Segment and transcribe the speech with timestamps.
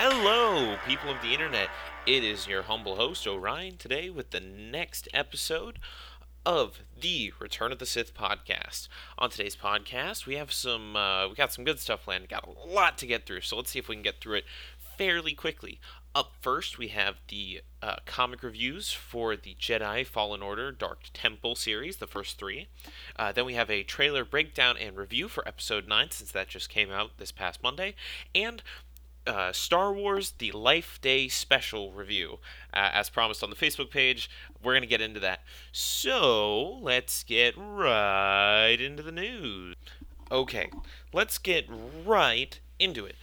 [0.00, 1.68] Hello, people of the internet.
[2.06, 5.80] It is your humble host, Orion, today with the next episode
[6.46, 8.86] of the Return of the Sith podcast.
[9.18, 12.28] On today's podcast, we have some, uh, we got some good stuff planned.
[12.28, 14.44] Got a lot to get through, so let's see if we can get through it
[14.78, 15.80] fairly quickly.
[16.14, 21.54] Up first, we have the uh, comic reviews for the Jedi Fallen Order Dark Temple
[21.54, 22.68] series, the first three.
[23.16, 26.68] Uh, then we have a trailer breakdown and review for Episode 9, since that just
[26.68, 27.94] came out this past Monday.
[28.34, 28.62] And
[29.28, 32.38] uh, Star Wars The Life Day Special review,
[32.72, 34.30] uh, as promised on the Facebook page.
[34.62, 35.42] We're going to get into that.
[35.70, 39.76] So, let's get right into the news.
[40.32, 40.70] Okay,
[41.12, 41.66] let's get
[42.04, 43.16] right into it.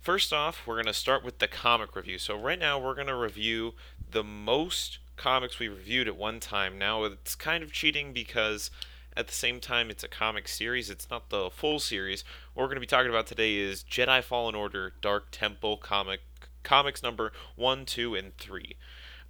[0.00, 2.18] First off, we're going to start with the comic review.
[2.18, 3.74] So, right now, we're going to review
[4.10, 6.78] the most comics we reviewed at one time.
[6.78, 8.70] Now, it's kind of cheating because
[9.16, 10.90] at the same time, it's a comic series.
[10.90, 12.24] It's not the full series.
[12.54, 16.20] What we're going to be talking about today is Jedi Fallen Order Dark Temple comic
[16.62, 18.76] comics number one, two, and three.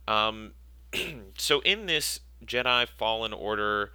[0.07, 0.53] Um,
[1.37, 3.93] so in this Jedi Fallen Order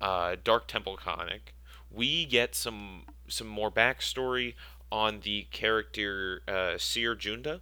[0.00, 1.54] uh, Dark Temple comic,
[1.90, 4.54] we get some some more backstory
[4.92, 7.60] on the character uh, Cere Junda.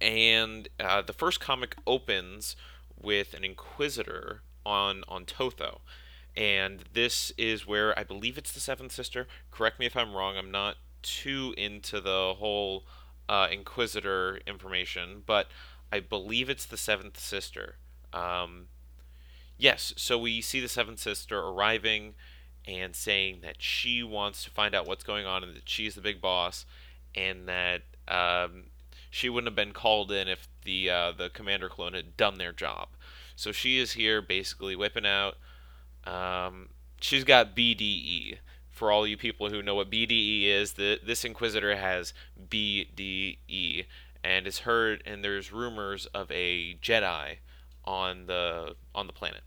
[0.00, 2.56] And uh, the first comic opens
[3.00, 5.80] with an Inquisitor on on Totho,
[6.36, 9.26] and this is where I believe it's the Seventh Sister.
[9.50, 10.36] Correct me if I'm wrong.
[10.36, 12.84] I'm not too into the whole
[13.28, 15.48] uh, Inquisitor information, but
[15.90, 17.76] I believe it's the Seventh Sister.
[18.12, 18.68] Um,
[19.56, 22.14] yes, so we see the Seventh Sister arriving
[22.66, 26.00] and saying that she wants to find out what's going on and that she's the
[26.02, 26.66] big boss,
[27.14, 28.64] and that um,
[29.10, 32.52] she wouldn't have been called in if the uh, the commander clone had done their
[32.52, 32.88] job.
[33.38, 35.36] So she is here basically whipping out.
[36.04, 36.70] Um,
[37.00, 38.38] she's got BDE.
[38.72, 42.12] For all you people who know what BDE is, the, this Inquisitor has
[42.48, 43.86] BDE
[44.24, 47.36] and is heard, and there's rumors of a Jedi
[47.84, 49.42] on the on the planet.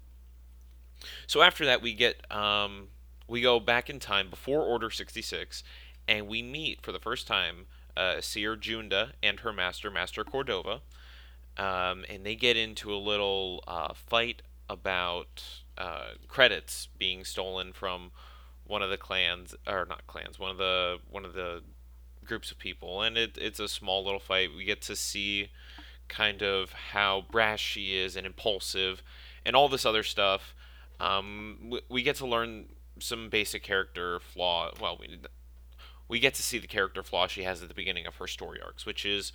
[1.28, 2.88] So after that, we get um,
[3.28, 5.64] we go back in time before Order 66,
[6.08, 7.66] and we meet for the first time
[7.98, 10.80] uh, Cere Junda and her master, Master Cordova
[11.58, 15.44] um, and they get into a little uh, fight about
[15.78, 18.12] uh, credits being stolen from
[18.66, 21.62] one of the clans, or not clans, one of the one of the
[22.26, 24.50] groups of people, and it, it's a small little fight.
[24.56, 25.50] We get to see
[26.08, 29.02] kind of how brash she is and impulsive,
[29.46, 30.56] and all this other stuff.
[31.00, 32.66] Um, we, we get to learn
[33.00, 34.72] some basic character flaw.
[34.80, 35.20] Well, we
[36.08, 38.60] we get to see the character flaw she has at the beginning of her story
[38.64, 39.32] arcs, which is,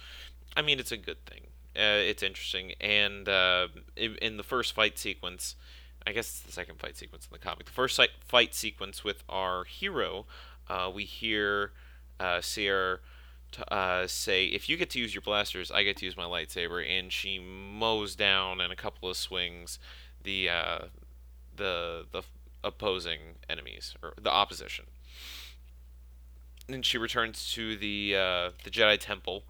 [0.57, 1.47] I mean, it's a good thing.
[1.77, 5.57] Uh, it's interesting, and uh, in, in, the first fight sequence,
[6.07, 7.67] I guess it's the second fight sequence in the comic.
[7.67, 10.25] The first fight sequence with our hero,
[10.71, 11.73] uh, we hear
[12.19, 13.01] uh, Cere
[13.53, 16.25] t- uh, say, "If you get to use your blasters, I get to use my
[16.25, 19.79] lightsaber," and she mows down in a couple of swings
[20.23, 20.79] the uh,
[21.55, 22.23] the the
[22.65, 23.21] opposing
[23.51, 24.87] enemies or the opposition.
[26.71, 28.13] And she returns to the
[28.65, 29.45] the Jedi Temple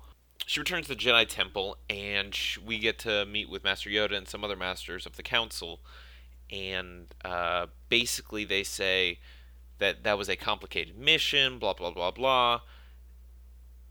[0.44, 4.28] she returns to the Jedi Temple, and we get to meet with Master Yoda and
[4.28, 5.80] some other masters of the Council.
[6.50, 9.18] And uh, basically, they say
[9.78, 12.60] that that was a complicated mission, blah, blah, blah, blah.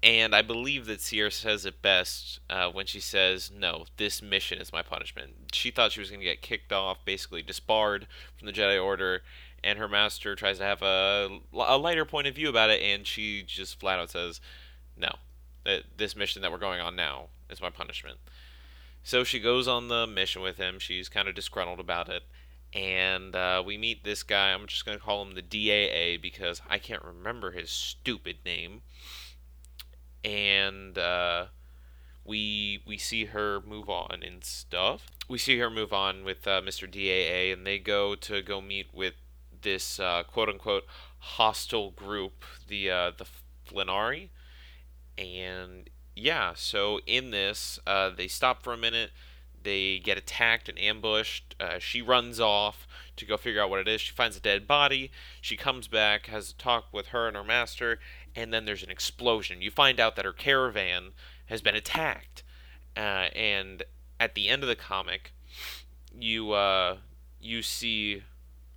[0.01, 4.59] And I believe that Cere says it best uh, when she says, No, this mission
[4.59, 5.31] is my punishment.
[5.51, 8.07] She thought she was going to get kicked off, basically disbarred
[8.37, 9.23] from the Jedi Order,
[9.63, 13.07] and her master tries to have a, a lighter point of view about it, and
[13.07, 14.39] she just flat out says,
[14.95, 15.09] No,
[15.65, 18.17] that this mission that we're going on now is my punishment.
[19.03, 20.79] So she goes on the mission with him.
[20.79, 22.23] She's kind of disgruntled about it.
[22.73, 24.51] And uh, we meet this guy.
[24.51, 28.81] I'm just going to call him the DAA because I can't remember his stupid name.
[30.23, 31.45] And uh,
[32.25, 35.07] we we see her move on and stuff.
[35.29, 36.89] We see her move on with uh, Mr.
[36.89, 39.13] DAA, and they go to go meet with
[39.61, 40.85] this uh, quote unquote
[41.19, 43.25] hostile group, the uh, the
[43.69, 44.29] Flinari
[45.17, 49.11] and yeah, so in this, uh, they stop for a minute.
[49.63, 51.55] They get attacked and ambushed.
[51.59, 53.99] Uh, she runs off to go figure out what it is.
[53.99, 55.11] She finds a dead body.
[55.41, 57.99] She comes back, has a talk with her and her master,
[58.35, 59.61] and then there's an explosion.
[59.61, 61.11] You find out that her caravan
[61.47, 62.43] has been attacked.
[62.95, 63.83] Uh, and
[64.19, 65.33] at the end of the comic,
[66.17, 66.97] you uh,
[67.41, 68.23] you see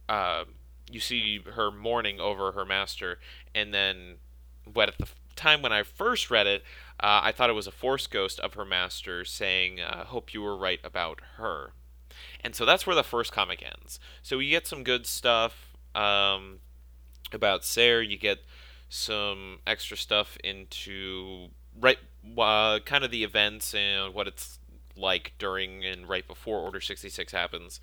[0.09, 0.45] uh,
[0.91, 3.19] you see her mourning over her master,
[3.55, 4.17] and then
[4.73, 5.07] what at the
[5.39, 6.63] time when I first read it,
[7.01, 10.43] uh, I thought it was a Force ghost of her master saying, uh, "Hope you
[10.43, 11.73] were right about her."
[12.43, 14.01] And so that's where the first comic ends.
[14.23, 16.59] So you get some good stuff um,
[17.33, 18.03] about Cere.
[18.03, 18.39] You get
[18.89, 21.49] some extra stuff into
[21.79, 21.99] right
[22.37, 24.59] uh, kind of the events and what it's
[24.97, 27.81] like during and right before Order 66 happens.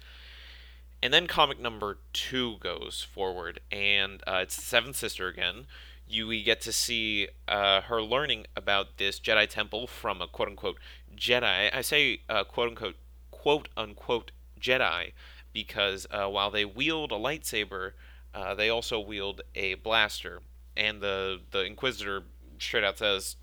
[1.01, 5.67] And then comic number two goes forward, and uh, it's the Seventh Sister again.
[6.07, 10.49] You we get to see uh, her learning about this Jedi temple from a quote
[10.49, 10.77] unquote
[11.15, 11.73] Jedi.
[11.73, 12.95] I say uh, quote unquote
[13.31, 15.13] quote unquote Jedi
[15.51, 17.93] because uh, while they wield a lightsaber,
[18.33, 20.41] uh, they also wield a blaster,
[20.75, 22.23] and the the Inquisitor
[22.59, 23.37] straight out says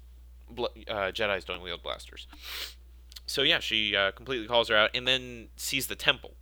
[0.51, 2.27] uh, Jedi's don't wield blasters.
[3.27, 6.35] So yeah, she uh, completely calls her out, and then sees the temple.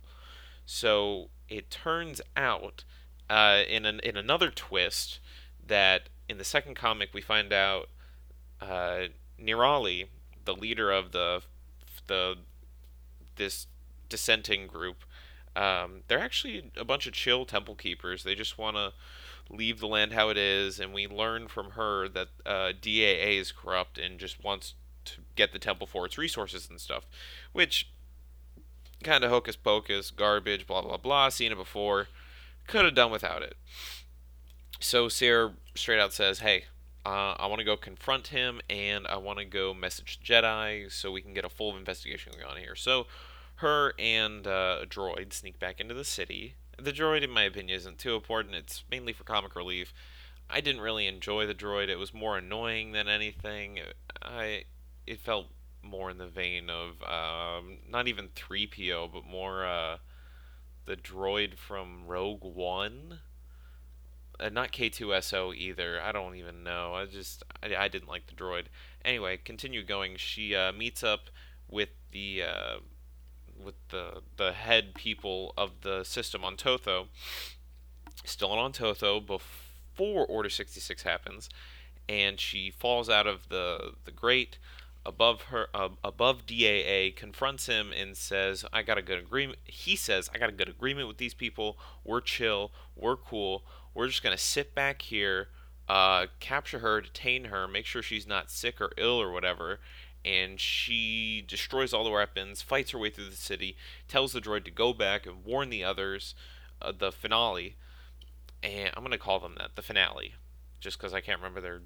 [0.65, 2.83] So it turns out,
[3.29, 5.19] in an, in another twist,
[5.67, 7.89] that in the second comic we find out
[8.61, 9.07] uh,
[9.39, 10.07] Nirali,
[10.45, 11.41] the leader of the
[12.07, 12.37] the
[13.35, 13.67] this
[14.09, 15.03] dissenting group,
[15.55, 18.23] um, they're actually a bunch of chill temple keepers.
[18.23, 18.93] They just want to
[19.49, 23.51] leave the land how it is, and we learn from her that uh, DAA is
[23.51, 24.75] corrupt and just wants
[25.05, 27.07] to get the temple for its resources and stuff,
[27.51, 27.89] which
[29.03, 31.29] kind of hocus pocus, garbage, blah blah blah.
[31.29, 32.07] Seen it before,
[32.67, 33.55] could have done without it.
[34.79, 36.65] So Cere straight out says, "Hey,
[37.05, 41.11] uh, I want to go confront him, and I want to go message Jedi so
[41.11, 43.07] we can get a full investigation going on here." So
[43.55, 46.55] her and uh, a droid sneak back into the city.
[46.79, 48.55] The droid, in my opinion, isn't too important.
[48.55, 49.93] It's mainly for comic relief.
[50.49, 51.87] I didn't really enjoy the droid.
[51.87, 53.79] It was more annoying than anything.
[54.21, 54.65] I
[55.07, 55.47] it felt
[55.83, 59.97] more in the vein of um, not even 3PO, but more uh,
[60.85, 63.19] the droid from Rogue One.
[64.41, 66.01] Uh, not K2SO either.
[66.01, 66.93] I don't even know.
[66.95, 68.65] I just I, I didn't like the droid.
[69.05, 70.15] Anyway, continue going.
[70.17, 71.29] She uh, meets up
[71.69, 72.77] with the uh,
[73.63, 77.07] with the the head people of the system on Totho,
[78.25, 81.49] still on Totho before Order 66 happens,
[82.09, 84.57] and she falls out of the the grate
[85.05, 89.95] above her uh, above DAA confronts him and says I got a good agreement he
[89.95, 94.23] says I got a good agreement with these people we're chill we're cool we're just
[94.23, 95.49] going to sit back here
[95.87, 99.79] uh, capture her detain her make sure she's not sick or ill or whatever
[100.23, 103.75] and she destroys all the weapons, fights her way through the city,
[104.07, 106.35] tells the droid to go back and warn the others.
[106.81, 107.75] Uh, the finale,
[108.63, 110.33] and I'm gonna call them that, the finale,
[110.79, 111.81] just because I can't remember their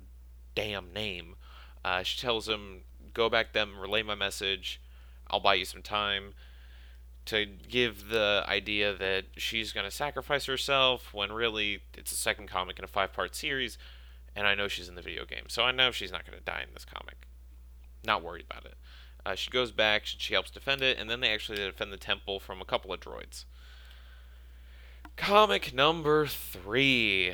[0.54, 1.36] damn name.
[1.84, 4.80] Uh, she tells him, "Go back them, relay my message.
[5.28, 6.34] I'll buy you some time."
[7.26, 12.78] To give the idea that she's gonna sacrifice herself when really it's a second comic
[12.78, 13.78] in a five-part series,
[14.36, 16.64] and I know she's in the video game, so I know she's not gonna die
[16.68, 17.28] in this comic.
[18.06, 18.76] Not worried about it.
[19.26, 22.40] Uh, she goes back, she helps defend it, and then they actually defend the temple
[22.40, 23.46] from a couple of droids.
[25.16, 27.34] Comic number three.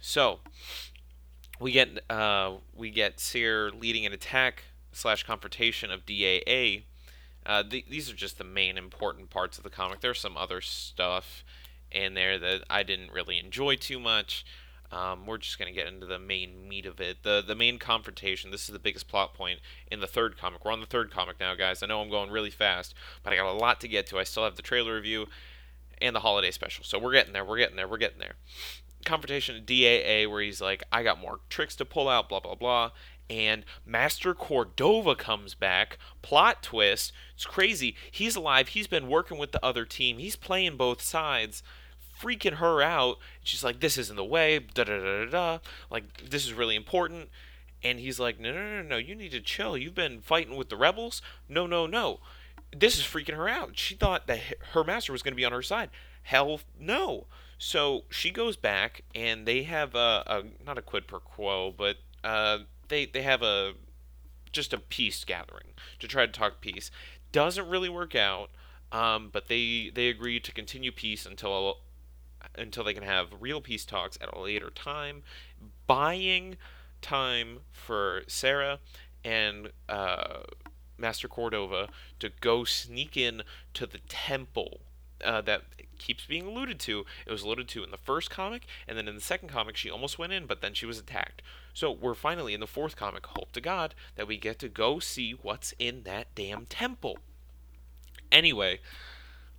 [0.00, 0.40] So
[1.60, 6.84] we get uh, we get Cere leading an attack slash confrontation of DAA.
[7.46, 10.00] Uh, th- these are just the main important parts of the comic.
[10.00, 11.44] There's some other stuff
[11.90, 14.44] in there that I didn't really enjoy too much.
[14.92, 17.22] Um, we're just going to get into the main meat of it.
[17.22, 18.50] The the main confrontation.
[18.50, 19.60] This is the biggest plot point
[19.90, 20.64] in the third comic.
[20.64, 21.82] We're on the third comic now, guys.
[21.82, 24.18] I know I'm going really fast, but I got a lot to get to.
[24.18, 25.26] I still have the trailer review
[26.00, 26.84] and the holiday special.
[26.84, 27.44] So we're getting there.
[27.44, 27.88] We're getting there.
[27.88, 28.34] We're getting there.
[29.04, 32.90] Confrontation DAA where he's like, I got more tricks to pull out, blah blah blah.
[33.28, 35.98] And Master Cordova comes back.
[36.22, 37.12] Plot twist.
[37.34, 37.96] It's crazy.
[38.10, 38.68] He's alive.
[38.68, 40.18] He's been working with the other team.
[40.18, 41.62] He's playing both sides
[42.20, 43.18] freaking her out.
[43.42, 45.58] She's like, "This isn't the way." Da da da da da.
[45.90, 47.30] Like this is really important.
[47.82, 48.96] And he's like, "No no no no.
[48.96, 49.76] You need to chill.
[49.76, 51.22] You've been fighting with the rebels.
[51.48, 52.20] No no no.
[52.74, 53.78] This is freaking her out.
[53.78, 54.40] She thought that
[54.72, 55.90] her master was going to be on her side.
[56.22, 57.26] Hell no."
[57.58, 61.96] So she goes back, and they have a, a not a quid pro quo, but
[62.22, 63.72] uh, they they have a
[64.52, 66.90] just a peace gathering to try to talk peace.
[67.32, 68.50] Doesn't really work out.
[68.92, 71.78] Um, but they they agree to continue peace until
[72.54, 75.22] until they can have real peace talks at a later time,
[75.86, 76.56] buying
[77.02, 78.78] time for Cere
[79.24, 80.40] and uh,
[80.96, 81.88] Master Cordova
[82.20, 83.42] to go sneak in
[83.74, 84.80] to the temple
[85.24, 85.62] uh, that
[85.98, 87.04] keeps being alluded to.
[87.26, 89.90] It was alluded to in the first comic, and then in the second comic, she
[89.90, 91.42] almost went in, but then she was attacked.
[91.76, 93.26] So we're finally in the fourth comic.
[93.26, 97.18] Hope to God that we get to go see what's in that damn temple.
[98.32, 98.80] Anyway,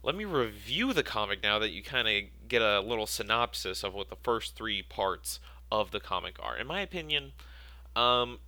[0.01, 3.93] let me review the comic now that you kind of get a little synopsis of
[3.93, 5.39] what the first three parts
[5.71, 6.57] of the comic are.
[6.57, 7.33] In my opinion,
[7.95, 8.39] um,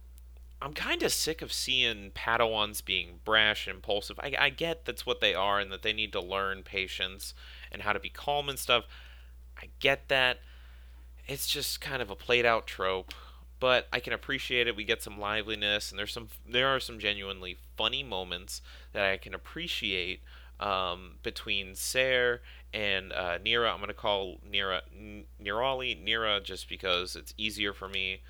[0.59, 4.19] I'm kind of sick of seeing Padawans being brash and impulsive.
[4.19, 7.35] I, I get that's what they are and that they need to learn patience
[7.71, 8.85] and how to be calm and stuff.
[9.61, 10.39] I get that.
[11.27, 13.13] It's just kind of a played out trope.
[13.59, 14.75] But I can appreciate it.
[14.75, 18.61] We get some liveliness, and there's some there are some genuinely funny moments
[18.93, 20.21] that I can appreciate
[20.59, 22.41] um, between Cere
[22.73, 23.73] and uh, Nira.
[23.73, 24.81] I'm to call Nira
[25.43, 28.21] Nirali Nira just because it's easier for me.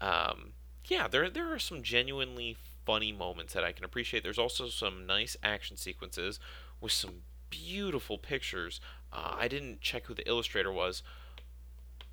[0.00, 0.52] Um,
[0.86, 4.22] yeah, there there are some genuinely funny moments that I can appreciate.
[4.22, 6.38] There's also some nice action sequences
[6.80, 8.80] with some beautiful pictures.
[9.12, 11.02] Uh, I didn't check who the illustrator was,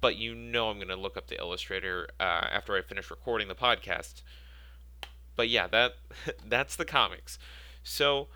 [0.04, 3.48] but you know I'm going to look up the illustrator uh, after I finish recording
[3.48, 4.22] the podcast.
[5.38, 5.94] But yeah, that
[6.46, 7.40] that's the comics.
[7.84, 8.28] So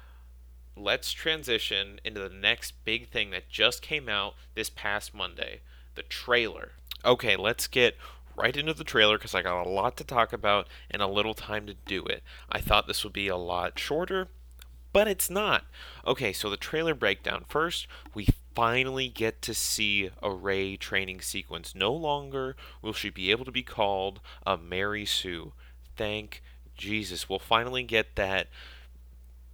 [0.78, 5.60] let's transition into the next big thing that just came out this past Monday,
[5.96, 6.72] the trailer.
[7.04, 7.98] Okay, let's get
[8.38, 11.34] right into the trailer because I got a lot to talk about and a little
[11.34, 12.24] time to do it.
[12.50, 14.30] I thought this would be a lot shorter,
[14.94, 15.66] but it's not.
[16.06, 17.44] Okay, so the trailer breakdown.
[17.50, 21.76] First, we finally get to see a Rey training sequence.
[21.76, 25.54] No longer will she be able to be called a Mary Sue.
[25.96, 26.42] Thank
[26.76, 27.30] Jesus.
[27.30, 28.48] We'll finally get that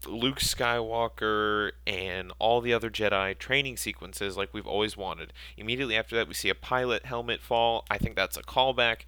[0.07, 5.33] Luke Skywalker and all the other Jedi training sequences like we've always wanted.
[5.57, 7.85] Immediately after that, we see a pilot helmet fall.
[7.91, 8.99] I think that's a callback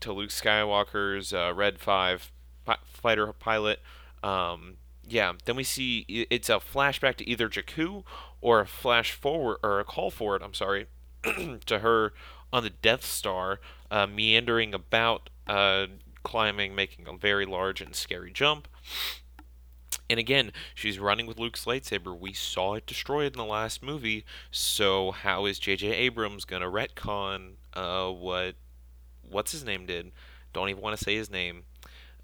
[0.00, 2.32] to Luke Skywalker's uh, Red 5
[2.64, 3.80] pi- fighter pilot.
[4.22, 8.04] Um, yeah, then we see it's a flashback to either Jakku
[8.44, 10.86] or a flash forward, or a call forward, I'm sorry,
[11.66, 12.12] to her
[12.52, 13.58] on the Death Star,
[13.90, 15.86] uh, meandering about, uh,
[16.22, 18.68] climbing, making a very large and scary jump.
[20.10, 22.16] And again, she's running with Luke's lightsaber.
[22.16, 24.26] We saw it destroyed in the last movie.
[24.50, 25.90] So how is J.J.
[25.94, 28.56] Abrams gonna retcon uh, what
[29.22, 30.12] what's his name did?
[30.52, 31.62] Don't even want to say his name.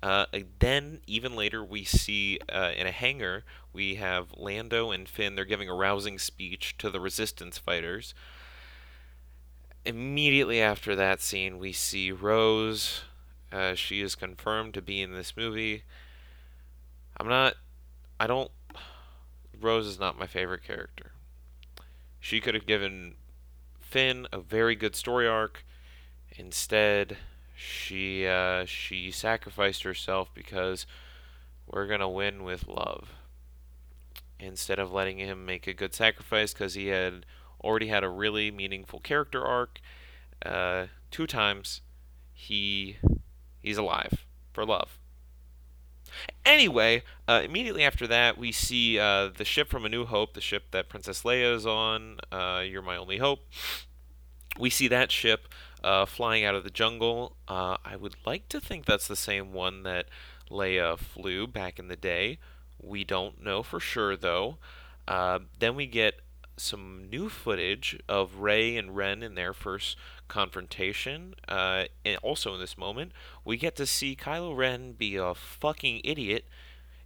[0.03, 0.27] Uh,
[0.59, 5.35] then even later we see uh, in a hangar we have Lando and Finn.
[5.35, 8.15] They're giving a rousing speech to the Resistance fighters.
[9.85, 13.03] Immediately after that scene, we see Rose.
[13.53, 15.83] Uh, she is confirmed to be in this movie.
[17.19, 17.55] I'm not
[18.21, 18.51] I don't.
[19.59, 21.13] Rose is not my favorite character.
[22.21, 23.15] She could have given
[23.81, 25.65] Finn a very good story arc.
[26.37, 27.17] Instead,
[27.61, 30.87] she uh, she sacrificed herself because
[31.67, 33.11] we're gonna win with love.
[34.39, 37.27] Instead of letting him make a good sacrifice because he had
[37.63, 39.81] already had a really meaningful character arc,
[40.45, 41.83] uh, two times
[42.33, 42.97] he
[43.61, 44.99] he's alive for love.
[46.45, 50.41] Anyway, uh, immediately after that, we see uh, the ship from A New Hope, the
[50.41, 52.19] ship that Princess Leia is on.
[52.33, 53.41] Uh, You're my only hope.
[54.59, 55.47] We see that ship
[55.83, 57.37] uh, flying out of the jungle.
[57.49, 60.07] Uh, I would like to think that's the same one that
[60.51, 62.39] Leia flew back in the day.
[62.83, 64.59] We don't know for sure, though.
[65.07, 66.21] Uh, then we get
[66.57, 69.97] some new footage of Rey and Ren in their first
[70.29, 71.35] confrontation.
[71.49, 73.13] Uh, and also in this moment,
[73.45, 76.45] we get to see Kylo Ren be a fucking idiot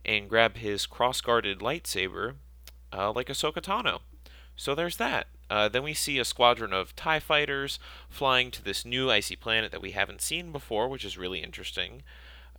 [0.05, 2.35] and grab his cross-guarded lightsaber
[2.93, 4.01] uh, like Ahsoka Tano.
[4.57, 5.29] So there's that.
[5.51, 9.71] Uh, then we see a squadron of TIE fighters flying to this new icy planet
[9.73, 12.03] that we haven't seen before, which is really interesting.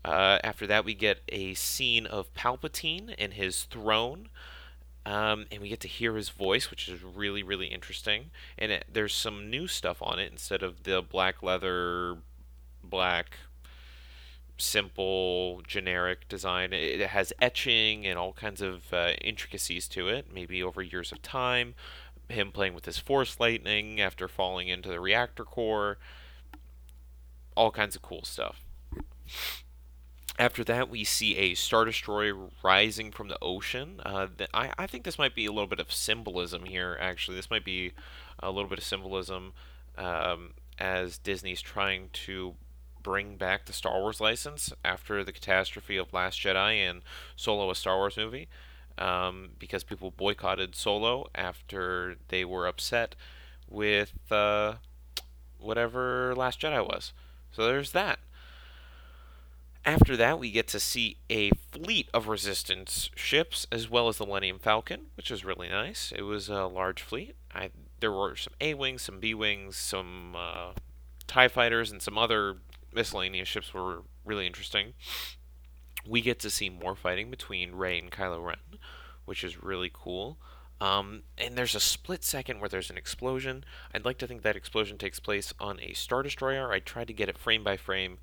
[0.04, 4.30] Uh, after that, we get a scene of Palpatine in his throne.
[5.06, 8.32] Um, and we get to hear his voice, which is really, really interesting.
[8.58, 12.18] And it, there's some new stuff on it instead of the black leather,
[12.84, 13.38] black,
[14.58, 16.74] simple, generic design.
[16.74, 21.22] It, has etching and all kinds of uh, intricacies to it, maybe over years of
[21.22, 21.76] time.
[22.30, 25.98] Him playing with his force lightning after falling into the reactor core.
[27.56, 28.62] All kinds of cool stuff.
[30.38, 34.02] After that, we see a Star Destroyer rising from the ocean.
[34.06, 37.38] Uh, th- I, I think this might be a little bit of symbolism here, actually.
[37.38, 37.94] This might be
[38.40, 39.54] a little bit of symbolism
[39.98, 42.56] um, as Disney's trying to
[43.02, 47.02] bring back the Star Wars license after the catastrophe of Last Jedi and
[47.38, 48.50] Solo, a Star Wars movie.
[48.98, 53.16] Um, because people boycotted Solo after they were upset
[53.70, 54.76] with uh,
[55.60, 57.12] whatever Last Jedi was.
[57.52, 58.20] So there's that.
[59.86, 64.26] After that, we get to see a fleet of Resistance ships, as well as the
[64.26, 66.12] Millennium Falcon, which is really nice.
[66.16, 67.36] It was a large fleet.
[67.54, 70.72] I, there were some A wings, some B wings, some uh,
[71.28, 72.58] Tie fighters, and some other
[72.94, 74.94] miscellaneous ships were really interesting.
[76.08, 78.58] We get to see more fighting between Rey and Kylo Ren,
[79.26, 80.38] which is really cool.
[80.82, 83.64] Um, and there's a split second where there's an explosion.
[83.94, 86.72] I'd like to think that explosion takes place on a Star Destroyer.
[86.72, 88.18] I tried to get it frame by frame,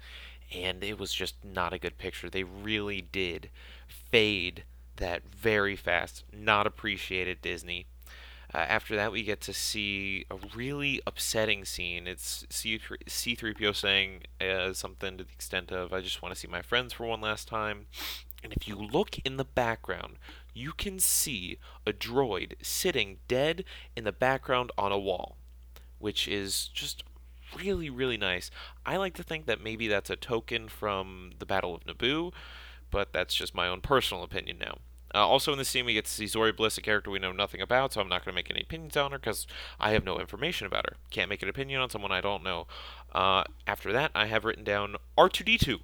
[0.55, 2.29] and it was just not a good picture.
[2.29, 3.49] They really did
[3.89, 4.65] fade
[4.97, 6.25] that very fast.
[6.33, 7.87] Not appreciated, Disney.
[8.55, 12.07] Uh, after that, we get to see a really upsetting scene.
[12.07, 16.61] It's C3PO saying uh, something to the extent of, I just want to see my
[16.61, 17.87] friends for one last time.
[18.45, 20.17] And if you look in the background,
[20.55, 23.65] you can see a droid sitting dead
[23.97, 25.37] in the background on a wall,
[25.99, 27.05] which is just
[27.57, 28.51] really, really nice.
[28.85, 32.33] I like to think that maybe that's a token from the Battle of Naboo,
[32.91, 34.79] but that's just my own personal opinion now.
[35.15, 37.33] Uh, also in the scene, we get to see Zorii Bliss, a character we know
[37.33, 39.47] nothing about, so I'm not going to make any opinions on her because
[39.79, 40.97] I have no information about her.
[41.11, 42.67] Can't make an opinion on someone I don't know.
[43.15, 45.81] Uh, after that, I have written down R2D2.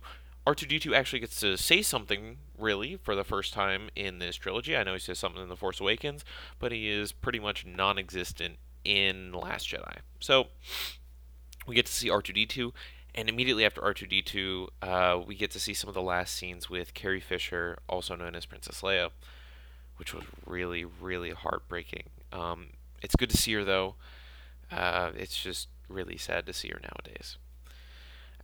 [0.49, 4.75] R2D2 actually gets to say something, really, for the first time in this trilogy.
[4.75, 6.25] I know he says something in The Force Awakens,
[6.59, 9.99] but he is pretty much non existent in Last Jedi.
[10.21, 10.47] So,
[11.67, 12.73] we get to see R2D2,
[13.14, 16.95] and immediately after R2D2, uh, we get to see some of the last scenes with
[16.95, 19.11] Carrie Fisher, also known as Princess Leia,
[19.99, 22.05] which was really, really heartbreaking.
[22.33, 22.69] Um,
[23.02, 23.97] it's good to see her, though.
[24.73, 27.37] Uh, it's just really sad to see her nowadays.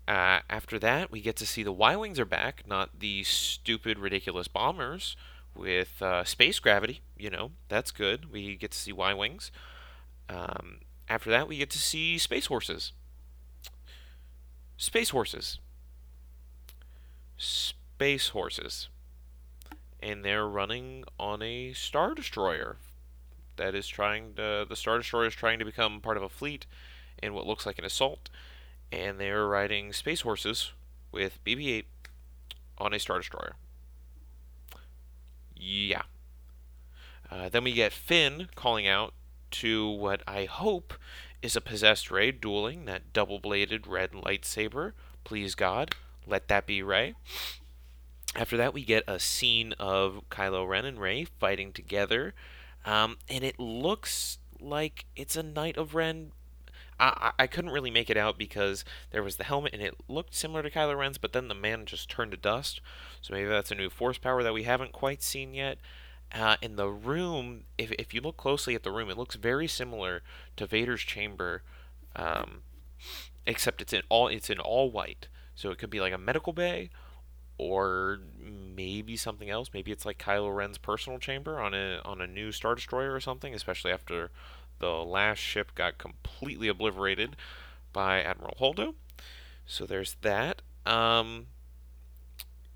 [0.07, 3.99] Uh, after that, we get to see the Y Wings are back, not the stupid,
[3.99, 5.17] ridiculous bombers
[5.55, 7.01] with uh, space gravity.
[7.17, 8.31] You know, that's good.
[8.31, 9.51] We get to see Y Wings.
[10.29, 12.93] Um, after that, we get to see Space Horses.
[14.77, 15.59] Space Horses.
[17.37, 18.89] Space Horses.
[20.01, 22.77] And they're running on a Star Destroyer
[23.57, 24.67] that is trying to.
[24.69, 26.67] The Star Destroyer is trying to become part of a fleet
[27.23, 28.29] in what looks like an assault
[28.95, 30.73] and they're riding space horses
[31.11, 31.87] with BB 8
[32.79, 33.55] on a Star Destroyer.
[35.57, 36.03] Yeah.
[37.31, 39.15] Uh, then we get Finn calling out
[39.51, 40.95] to what I hope
[41.43, 44.93] is a possessed Rey dueling that double bladed red lightsaber.
[45.25, 45.95] Please, God,
[46.27, 47.15] let that be Rey.
[48.37, 52.35] After that, we get a scene of Kylo Ren and Rey fighting together,
[52.85, 56.33] um, and it looks like it's a Knight of Ren
[56.99, 60.35] I, I couldn't really make it out because there was the helmet and it looked
[60.35, 62.81] similar to Kylo Ren's, but then the man just turned to dust.
[63.21, 65.79] So maybe that's a new force power that we haven't quite seen yet.
[66.33, 69.69] Uh, in the room, if, if you look closely at the room, it looks very
[69.69, 70.23] similar
[70.57, 71.63] to Vader's chamber,
[72.17, 72.63] um,
[73.47, 75.29] except it's in all it's in all white.
[75.55, 76.91] So it could be like a medical bay,
[77.57, 79.71] or maybe something else.
[79.73, 83.21] Maybe it's like Kylo Ren's personal chamber on a on a new Star Destroyer or
[83.21, 83.55] something.
[83.55, 84.33] Especially after
[84.79, 87.37] the last ship got completely obliterated
[87.93, 88.95] by Admiral Holdo.
[89.67, 90.63] So there's that.
[90.85, 91.47] Um,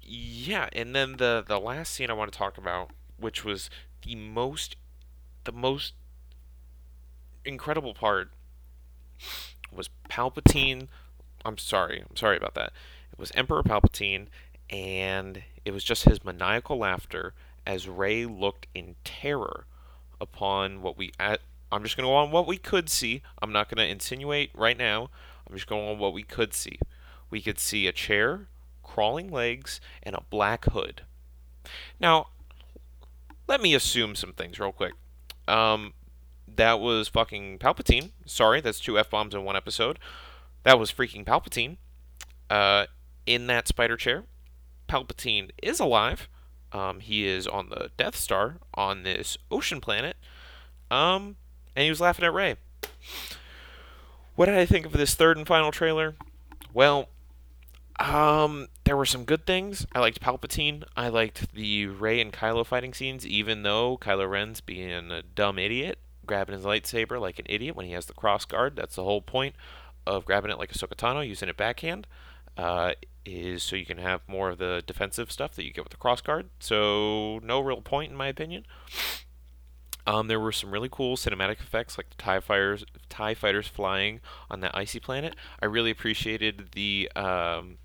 [0.03, 3.69] yeah, and then the the last scene I want to talk about, which was
[4.03, 4.77] the most
[5.45, 5.95] the most
[7.45, 8.31] incredible part,
[9.71, 10.89] was Palpatine.
[11.45, 12.73] I'm sorry, I'm sorry about that.
[13.13, 14.29] It was Emperor Palpatine,
[14.71, 17.35] and it was just his maniacal laughter
[17.67, 19.67] as Rey looked in terror
[20.21, 21.13] upon what we
[21.71, 23.23] I'm just going to go on what we could see.
[23.43, 25.11] I'm not going to insinuate right now.
[25.47, 26.79] I'm just going on what we could see.
[27.31, 28.49] We could see a chair,
[28.83, 31.03] crawling legs, and a black hood.
[32.01, 32.29] Now,
[33.47, 34.95] let me assume some things real quick.
[35.47, 35.95] Um,
[36.47, 38.11] that was fucking Palpatine.
[38.27, 39.99] Sorry, that's two F bombs in one episode.
[40.65, 41.77] That was freaking Palpatine.
[42.51, 42.87] Uh,
[43.27, 44.25] in that spider chair,
[44.89, 46.29] Palpatine is alive.
[46.73, 50.17] Um, he is on the Death Star on this ocean planet.
[50.91, 51.37] Um,
[51.79, 52.57] and he was laughing at Rey.
[54.35, 56.17] What did I think of this third and final trailer?
[56.75, 57.09] Well,
[58.01, 59.87] um, there were some good things.
[59.95, 60.83] I liked Palpatine.
[60.97, 65.57] I liked the Rey and Kylo fighting scenes, even though Kylo Ren's being a dumb
[65.57, 68.75] idiot, grabbing his lightsaber like an idiot when he has the cross guard.
[68.75, 69.55] That's the whole point
[70.05, 72.09] of grabbing it like a Tano, using it backhand,
[72.57, 75.93] uh, is so you can have more of the defensive stuff that you get with
[75.93, 76.49] the cross guard.
[76.59, 78.67] So no real point in my opinion.
[80.09, 84.21] Um, there were some really cool cinematic effects, like the Tie fighters, Tie fighters flying
[84.51, 85.37] on that icy planet.
[85.61, 87.77] I really appreciated the um,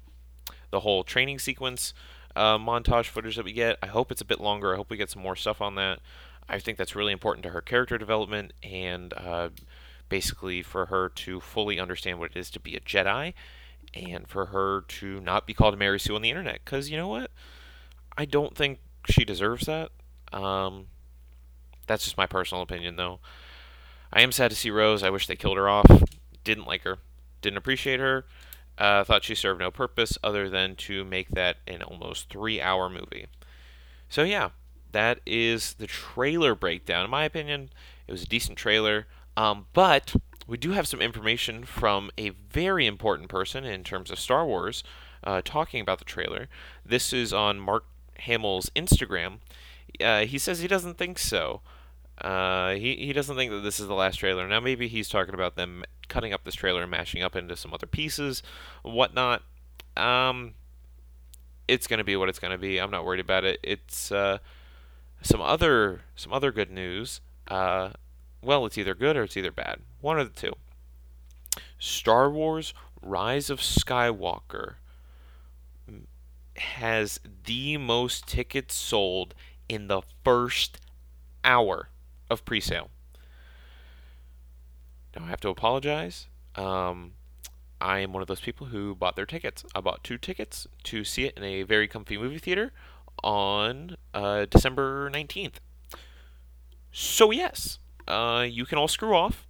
[0.71, 1.93] the whole training sequence
[2.33, 3.77] uh, montage footage that we get.
[3.83, 4.73] I hope it's a bit longer.
[4.73, 5.99] I hope we get some more stuff on that.
[6.47, 9.49] I think that's really important to her character development and uh,
[10.07, 13.33] basically for her to fully understand what it is to be a Jedi
[13.93, 16.61] and for her to not be called a Mary Sue on the internet.
[16.63, 17.31] Because you know what?
[18.17, 19.91] I don't think she deserves that.
[20.31, 20.87] Um,
[21.87, 23.19] that's just my personal opinion, though.
[24.11, 25.03] I am sad to see Rose.
[25.03, 25.85] I wish they killed her off.
[26.43, 26.99] Didn't like her.
[27.41, 28.25] Didn't appreciate her.
[28.77, 32.89] Uh, thought she served no purpose other than to make that an almost three hour
[32.89, 33.27] movie.
[34.09, 34.49] So, yeah,
[34.91, 37.05] that is the trailer breakdown.
[37.05, 37.69] In my opinion,
[38.07, 39.07] it was a decent trailer.
[39.35, 40.15] Um, but
[40.47, 44.83] we do have some information from a very important person in terms of Star Wars
[45.23, 46.47] uh, talking about the trailer.
[46.85, 47.85] This is on Mark
[48.19, 49.39] Hamill's Instagram.
[50.01, 51.61] Uh, he says he doesn't think so.
[52.19, 54.47] Uh, he he doesn't think that this is the last trailer.
[54.47, 57.73] Now maybe he's talking about them cutting up this trailer and mashing up into some
[57.73, 58.43] other pieces,
[58.83, 59.41] whatnot.
[59.97, 60.53] Um,
[61.67, 62.79] it's gonna be what it's gonna be.
[62.79, 63.59] I'm not worried about it.
[63.63, 64.37] It's uh,
[65.21, 67.21] some other some other good news.
[67.47, 67.89] Uh,
[68.41, 69.79] well, it's either good or it's either bad.
[70.01, 70.53] One of the two.
[71.79, 74.75] Star Wars: Rise of Skywalker
[76.57, 79.33] has the most tickets sold
[79.67, 80.79] in the first
[81.43, 81.89] hour
[82.29, 82.89] of pre-sale.
[85.15, 86.27] Now I have to apologize.
[86.55, 87.13] Um,
[87.79, 89.65] I am one of those people who bought their tickets.
[89.75, 92.71] I bought two tickets to see it in a very comfy movie theater
[93.23, 95.55] on uh, December 19th.
[96.91, 99.47] So, yes, uh, you can all screw off.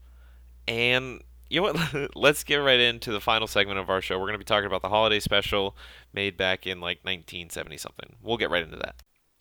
[0.67, 2.09] And you know what?
[2.15, 4.15] Let's get right into the final segment of our show.
[4.17, 5.75] We're going to be talking about the holiday special
[6.11, 8.15] made back in like 1970 something.
[8.21, 8.95] We'll get right into that.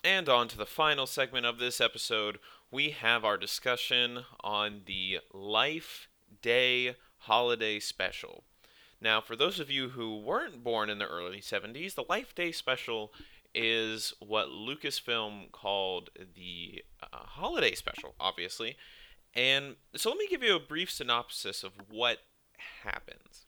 [0.05, 2.39] And on to the final segment of this episode,
[2.73, 6.09] we have our discussion on the Life
[6.41, 8.45] Day holiday special.
[9.01, 12.51] Now, for those of you who weren't born in the early 70s, the Life Day
[12.51, 13.13] special
[13.55, 18.77] is what Lucasfilm called the uh, holiday special, obviously.
[19.35, 22.19] And so let me give you a brief synopsis of what
[22.85, 23.45] happens.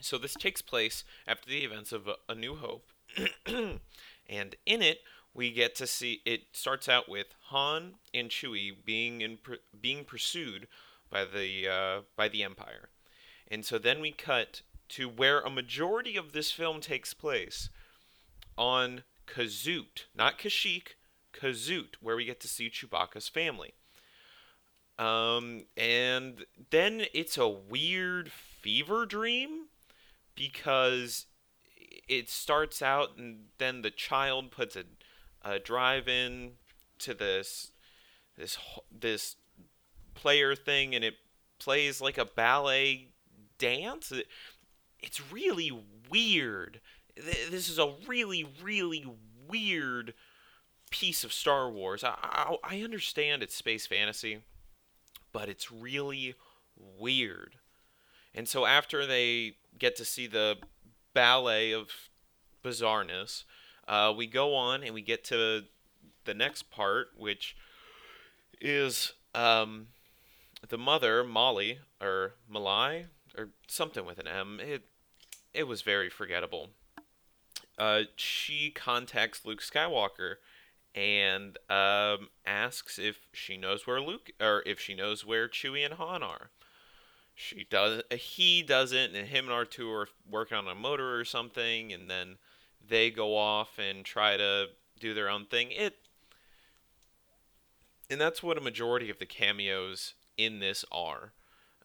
[0.00, 2.90] So this takes place after the events of A New Hope,
[3.46, 5.00] and in it
[5.38, 9.38] we get to see it starts out with Han and Chewie being in
[9.80, 10.66] being pursued
[11.10, 12.88] by the uh, by the Empire.
[13.48, 17.70] And so then we cut to where a majority of this film takes place
[18.56, 20.96] on Kazoot, not Kashyyyk,
[21.32, 23.74] Kazoot, where we get to see Chewbacca's family.
[24.98, 29.66] Um, and then it's a weird fever dream
[30.34, 31.26] because
[32.08, 34.82] it starts out and then the child puts a,
[35.64, 36.52] drive in
[36.98, 37.72] to this
[38.36, 38.58] this
[38.90, 39.36] this
[40.14, 41.14] player thing and it
[41.58, 43.08] plays like a ballet
[43.58, 44.12] dance.
[45.00, 45.72] It's really
[46.10, 46.80] weird.
[47.16, 49.04] This is a really, really
[49.48, 50.14] weird
[50.90, 52.04] piece of Star Wars.
[52.04, 54.42] I, I, I understand it's space fantasy,
[55.32, 56.34] but it's really
[56.76, 57.56] weird.
[58.34, 60.56] And so after they get to see the
[61.12, 61.90] ballet of
[62.64, 63.44] bizarreness,
[63.88, 65.64] uh, we go on and we get to
[66.24, 67.56] the next part, which
[68.60, 69.88] is um,
[70.68, 74.60] the mother, Molly, or Malai, or something with an M.
[74.62, 74.82] It
[75.54, 76.70] it was very forgettable.
[77.78, 80.34] Uh, she contacts Luke Skywalker
[80.94, 85.94] and um, asks if she knows where Luke or if she knows where Chewie and
[85.94, 86.50] Han are.
[87.34, 88.02] She does.
[88.10, 92.10] He doesn't, and him and R two are working on a motor or something, and
[92.10, 92.36] then
[92.88, 94.66] they go off and try to
[94.98, 95.70] do their own thing.
[95.70, 95.96] It,
[98.10, 101.32] and that's what a majority of the cameos in this are.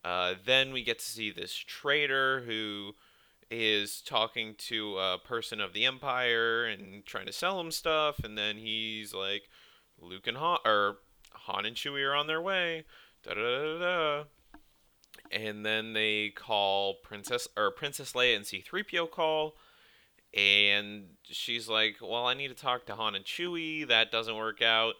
[0.03, 2.93] Uh, then we get to see this traitor who
[3.49, 8.37] is talking to a person of the Empire and trying to sell him stuff, and
[8.37, 9.43] then he's like,
[9.99, 10.97] Luke and Han, or
[11.31, 12.83] Han and Chewie are on their way.
[13.23, 14.23] Da da da da.
[15.31, 19.55] And then they call Princess or Princess Leia and C-3PO call,
[20.33, 24.61] and she's like, "Well, I need to talk to Han and Chewie." That doesn't work
[24.61, 24.95] out,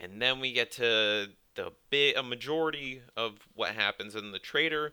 [0.00, 4.92] and then we get to the bit a majority of what happens and the traitor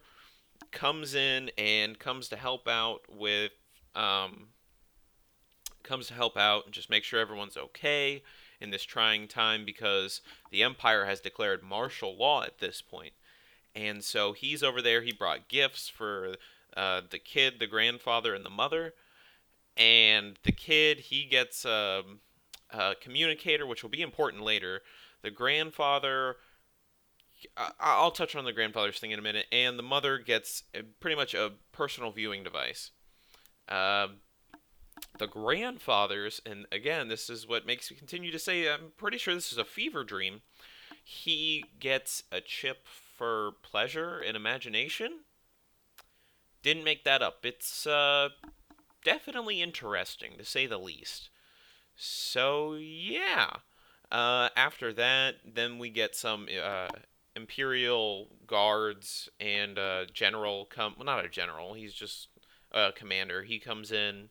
[0.72, 3.52] comes in and comes to help out with
[3.96, 4.48] um,
[5.84, 8.24] comes to help out and just make sure everyone's okay
[8.60, 13.14] in this trying time because the empire has declared martial law at this point.
[13.76, 16.36] and so he's over there he brought gifts for
[16.78, 18.94] uh, the kid the grandfather and the mother
[19.78, 22.20] and the kid he gets a, um,
[22.72, 24.82] a communicator which will be important later
[25.22, 26.38] the grandfather
[27.80, 30.64] I'll touch on the grandfather's thing in a minute, and the mother gets
[31.00, 32.92] pretty much a personal viewing device.
[33.68, 34.18] Um,
[35.18, 39.34] the grandfathers, and again, this is what makes me continue to say I'm pretty sure
[39.34, 40.42] this is a fever dream.
[41.04, 45.20] He gets a chip for pleasure and imagination.
[46.62, 47.40] Didn't make that up.
[47.44, 48.30] It's uh,
[49.04, 51.30] definitely interesting, to say the least.
[51.96, 53.58] So, yeah.
[54.12, 56.90] Uh, after that, then we get some uh,
[57.36, 60.94] Imperial guards and a general come.
[60.98, 61.74] Well, not a general.
[61.74, 62.28] He's just
[62.72, 63.44] a commander.
[63.44, 64.30] He comes in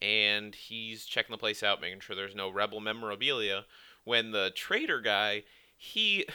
[0.00, 3.64] and he's checking the place out, making sure there's no rebel memorabilia.
[4.04, 5.42] When the traitor guy,
[5.76, 6.26] he,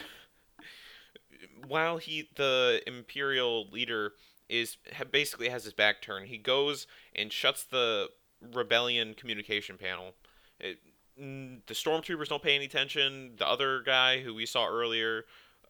[1.66, 4.12] while he the Imperial leader
[4.48, 4.76] is
[5.10, 8.08] basically has his back turned, he goes and shuts the
[8.52, 10.14] rebellion communication panel.
[10.60, 10.78] It,
[11.16, 13.34] the stormtroopers don't pay any attention.
[13.38, 15.24] The other guy who we saw earlier,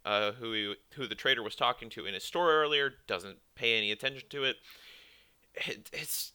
[0.05, 3.77] uh, who he, who the trader was talking to in his store earlier, doesn't pay
[3.77, 4.57] any attention to it.
[5.55, 6.33] it it's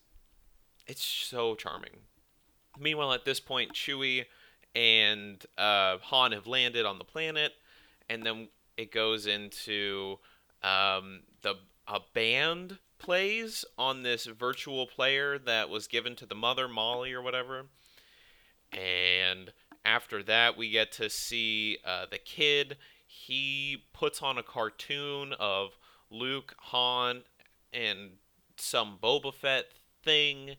[0.87, 1.91] it's so charming.
[2.79, 4.25] Meanwhile, at this point, Chewie
[4.75, 7.53] and uh, Han have landed on the planet,
[8.09, 8.47] and then
[8.77, 10.17] it goes into
[10.63, 11.55] um, the
[11.89, 17.21] a band plays on this virtual player that was given to the mother Molly or
[17.21, 17.65] whatever,
[18.71, 19.51] and
[19.83, 22.77] after that we get to see uh, the kid.
[23.07, 25.77] He puts on a cartoon of
[26.11, 27.23] Luke, Han,
[27.73, 28.11] and
[28.55, 29.65] some Boba Fett
[30.03, 30.55] thing,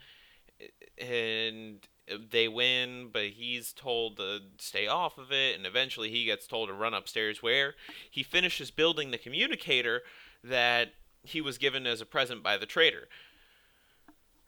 [0.98, 1.86] and
[2.30, 6.68] they win, but he's told to stay off of it, and eventually he gets told
[6.68, 7.74] to run upstairs where
[8.10, 10.02] he finishes building the communicator
[10.42, 13.08] that he was given as a present by the trader.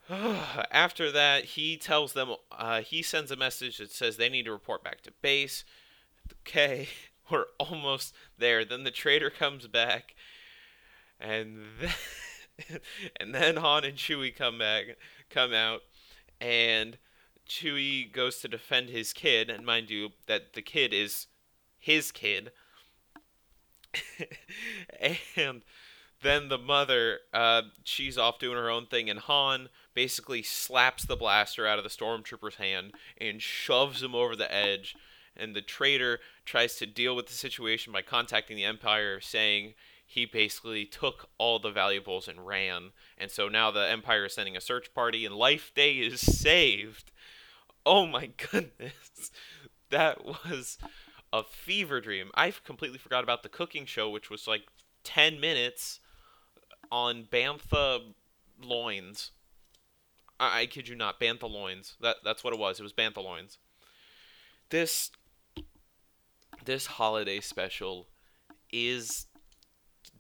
[0.11, 4.53] After that, he tells them, uh, he sends a message that says they need to
[4.53, 5.65] report back to base.
[6.47, 6.89] Okay,
[7.31, 8.65] we're almost there.
[8.65, 10.15] Then the trader comes back,
[11.21, 12.81] and then,
[13.21, 14.97] and then Han and Chewie come back,
[15.31, 15.83] come out,
[16.41, 16.99] and
[17.49, 21.27] Chewie goes to defend his kid, and mind you, that the kid is
[21.79, 22.51] his kid.
[25.37, 25.63] and
[26.23, 31.17] then the mother, uh, she's off doing her own thing, and Han basically slaps the
[31.17, 34.97] blaster out of the stormtrooper's hand and shoves him over the edge.
[35.37, 39.75] And the traitor tries to deal with the situation by contacting the Empire, saying
[40.07, 42.91] he basically took all the valuables and ran.
[43.17, 47.11] And so now the Empire is sending a search party, and Life Day is saved.
[47.85, 49.31] Oh my goodness.
[49.91, 50.79] That was
[51.33, 52.31] a fever dream.
[52.35, 54.63] I've completely forgot about the cooking show, which was like
[55.05, 56.01] 10 minutes
[56.93, 58.01] on bantha
[58.63, 59.33] loins.
[60.39, 61.97] I, I kid you not, bantha loins.
[62.01, 62.79] That that's what it was.
[62.79, 63.59] It was bantha loins.
[64.69, 65.11] This
[66.65, 68.07] this holiday special
[68.71, 69.27] is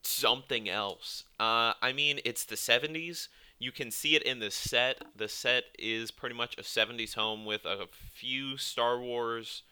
[0.02, 1.24] something else.
[1.38, 3.28] Uh, I mean, it's the 70s.
[3.61, 5.02] You can see it in the set.
[5.14, 9.62] The set is pretty much a 70s home with a few Star Wars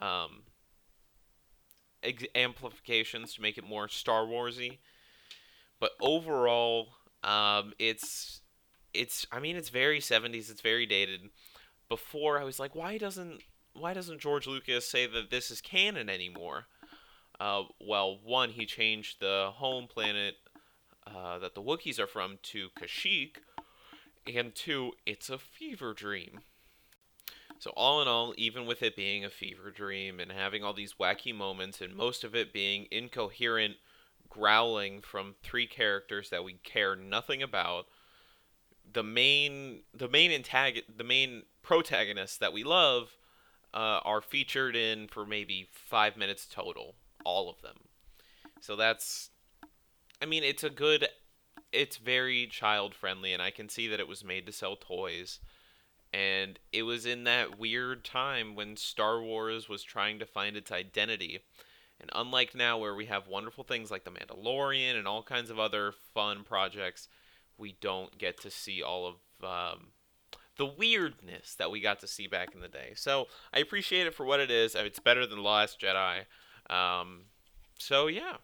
[0.00, 0.42] um,
[2.34, 4.78] amplifications to make it more Star Warsy.
[5.80, 6.88] But overall,
[7.24, 8.42] um, it's
[8.92, 10.50] it's I mean it's very 70s.
[10.50, 11.22] It's very dated.
[11.88, 16.08] Before I was like, why doesn't why doesn't George Lucas say that this is canon
[16.08, 16.66] anymore?
[17.38, 20.34] Uh, well, one, he changed the home planet
[21.06, 23.36] uh, that the Wookiees are from to Kashyyyk,
[24.32, 26.40] and two, it's a fever dream.
[27.58, 30.94] So, all in all, even with it being a fever dream and having all these
[31.00, 33.76] wacky moments, and most of it being incoherent
[34.30, 37.86] growling from three characters that we care nothing about,
[38.90, 43.16] the main the main antag- the main protagonists that we love
[43.74, 47.76] uh, are featured in for maybe five minutes total, all of them.
[48.60, 49.30] So that's
[50.22, 51.08] I mean, it's a good,
[51.72, 55.40] it's very child friendly, and I can see that it was made to sell toys.
[56.12, 60.72] And it was in that weird time when Star Wars was trying to find its
[60.72, 61.40] identity.
[62.00, 65.58] And unlike now, where we have wonderful things like The Mandalorian and all kinds of
[65.58, 67.08] other fun projects,
[67.58, 69.88] we don't get to see all of um,
[70.56, 72.92] the weirdness that we got to see back in the day.
[72.96, 74.74] So I appreciate it for what it is.
[74.74, 76.24] It's better than The Last Jedi.
[76.70, 77.24] Um,
[77.78, 78.36] so yeah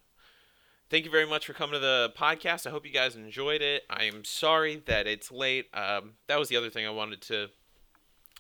[0.91, 2.67] thank you very much for coming to the podcast.
[2.67, 3.85] I hope you guys enjoyed it.
[3.91, 5.67] I am sorry that it's late.
[5.75, 7.49] Um, that was the other thing I wanted to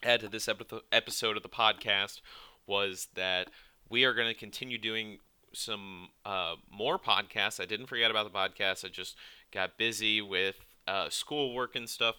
[0.02, 2.20] add to this episode of the podcast
[2.66, 3.48] was that
[3.88, 5.18] we are going to continue doing
[5.52, 7.60] some uh, more podcasts.
[7.60, 8.84] I didn't forget about the podcast.
[8.84, 9.16] I just
[9.52, 12.16] got busy with uh, schoolwork and stuff.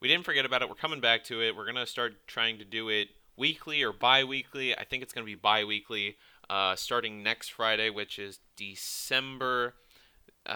[0.00, 0.68] We didn't forget about it.
[0.68, 1.56] We're coming back to it.
[1.56, 4.76] We're going to start trying to do it weekly or bi weekly.
[4.76, 6.16] I think it's going to be bi weekly
[6.50, 9.74] uh, starting next Friday, which is December
[10.46, 10.54] uh,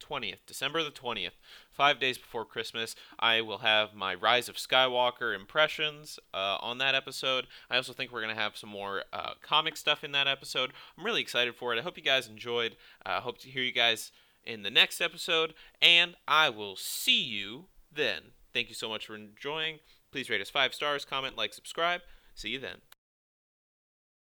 [0.00, 0.38] 20th.
[0.46, 1.32] December the 20th.
[1.70, 6.94] Five days before Christmas, I will have my Rise of Skywalker impressions uh, on that
[6.94, 7.46] episode.
[7.70, 10.72] I also think we're going to have some more uh, comic stuff in that episode.
[10.96, 11.78] I'm really excited for it.
[11.78, 12.76] I hope you guys enjoyed.
[13.04, 14.12] I hope to hear you guys
[14.44, 18.32] in the next episode, and I will see you then.
[18.54, 19.80] Thank you so much for enjoying.
[20.12, 22.00] Please rate us five stars, comment, like, subscribe.
[22.34, 22.95] See you then.